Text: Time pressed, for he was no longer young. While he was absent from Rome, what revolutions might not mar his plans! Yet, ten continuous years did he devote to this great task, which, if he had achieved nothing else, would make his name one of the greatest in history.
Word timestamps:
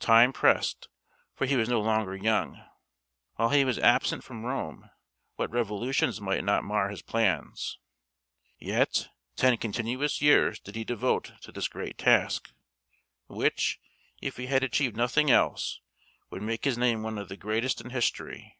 Time 0.00 0.32
pressed, 0.32 0.88
for 1.36 1.46
he 1.46 1.54
was 1.54 1.68
no 1.68 1.80
longer 1.80 2.16
young. 2.16 2.60
While 3.36 3.50
he 3.50 3.64
was 3.64 3.78
absent 3.78 4.24
from 4.24 4.44
Rome, 4.44 4.90
what 5.36 5.52
revolutions 5.52 6.20
might 6.20 6.42
not 6.42 6.64
mar 6.64 6.88
his 6.88 7.02
plans! 7.02 7.78
Yet, 8.58 9.08
ten 9.36 9.56
continuous 9.58 10.20
years 10.20 10.58
did 10.58 10.74
he 10.74 10.82
devote 10.82 11.34
to 11.42 11.52
this 11.52 11.68
great 11.68 11.98
task, 11.98 12.52
which, 13.28 13.78
if 14.20 14.38
he 14.38 14.46
had 14.46 14.64
achieved 14.64 14.96
nothing 14.96 15.30
else, 15.30 15.78
would 16.30 16.42
make 16.42 16.64
his 16.64 16.76
name 16.76 17.04
one 17.04 17.16
of 17.16 17.28
the 17.28 17.36
greatest 17.36 17.80
in 17.80 17.90
history. 17.90 18.58